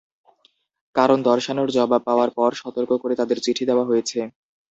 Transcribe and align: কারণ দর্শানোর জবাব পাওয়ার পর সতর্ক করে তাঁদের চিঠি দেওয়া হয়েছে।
কারণ 0.95 1.17
দর্শানোর 1.23 1.69
জবাব 1.71 2.01
পাওয়ার 2.07 2.29
পর 2.37 2.51
সতর্ক 2.61 2.91
করে 3.01 3.13
তাঁদের 3.19 3.37
চিঠি 3.45 3.63
দেওয়া 3.69 3.85
হয়েছে। 3.85 4.19